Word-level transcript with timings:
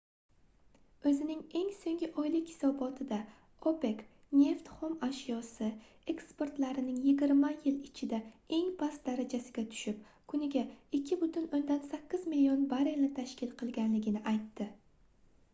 oʻzining 1.09 1.41
eng 1.57 1.67
soʻnggi 1.81 2.07
oylik 2.21 2.47
hisobotida 2.51 3.19
opec 3.71 3.99
neft 4.37 4.71
xom 4.79 4.95
ashyosi 5.09 5.67
eksportlarining 6.15 6.97
yigirma 7.09 7.53
yil 7.69 7.77
ichida 7.91 8.21
eng 8.59 8.73
past 8.81 9.05
darajasiga 9.11 9.67
tushib 9.77 10.03
kuniga 10.35 10.65
2,8 11.01 12.27
million 12.35 12.69
barrelni 12.75 13.13
tashkil 13.23 13.55
qilganligini 13.63 14.25
aytdi 14.37 14.73